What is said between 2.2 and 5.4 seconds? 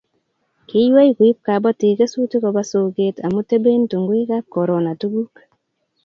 koba soket amu teben tunguikab korona tuguk